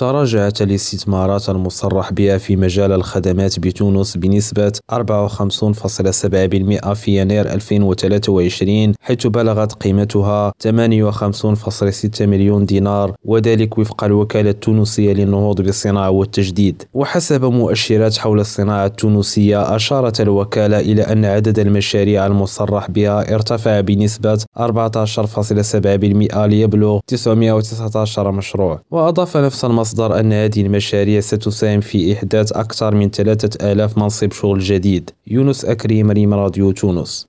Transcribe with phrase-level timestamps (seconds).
[0.00, 9.72] تراجعت الاستثمارات المصرح بها في مجال الخدمات بتونس بنسبة 54.7% في يناير 2023 حيث بلغت
[9.72, 16.82] قيمتها 58.6 مليون دينار وذلك وفق الوكالة التونسية للنهوض بالصناعة والتجديد.
[16.94, 24.38] وحسب مؤشرات حول الصناعة التونسية أشارت الوكالة إلى أن عدد المشاريع المصرح بها ارتفع بنسبة
[24.58, 28.80] 14.7% ليبلغ 919 مشروع.
[28.90, 29.89] وأضاف نفس المصدر
[30.20, 35.10] أن هذه المشاريع ستساهم في إحداث أكثر من 3000 منصب شغل جديد.
[35.26, 37.26] يونس أكريم ريم راديو تونس.